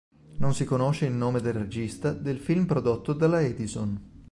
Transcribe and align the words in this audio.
Non 0.39 0.55
si 0.55 0.65
conosce 0.65 1.05
il 1.05 1.11
nome 1.13 1.41
del 1.41 1.53
regista 1.53 2.11
del 2.11 2.39
film 2.39 2.65
prodotto 2.65 3.13
dalla 3.13 3.41
Edison. 3.43 4.13